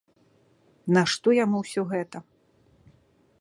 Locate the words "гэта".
1.93-2.17